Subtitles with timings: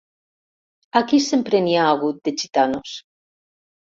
[0.99, 2.95] Aquí sempre n'hi ha hagut, de gitanos.